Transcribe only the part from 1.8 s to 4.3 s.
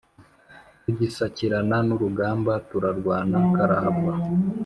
n’urugamba turarwana karahava